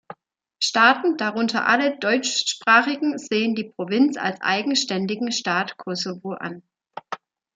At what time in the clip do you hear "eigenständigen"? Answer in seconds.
4.41-5.31